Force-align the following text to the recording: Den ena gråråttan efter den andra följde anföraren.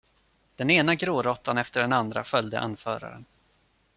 Den 0.55 0.69
ena 0.69 0.95
gråråttan 0.95 1.57
efter 1.57 1.81
den 1.81 1.93
andra 1.93 2.23
följde 2.23 2.59
anföraren. 2.59 3.25